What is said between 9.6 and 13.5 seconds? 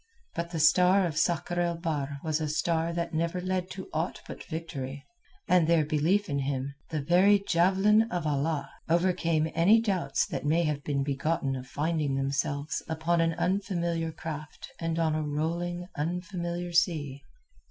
doubts that may have been begotten of finding themselves upon an